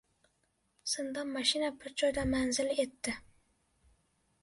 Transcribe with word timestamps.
Zindonmashina 0.93 1.71
bir 1.85 1.95
joyda 2.03 2.25
manzil 2.35 2.75
etdi. 2.89 3.19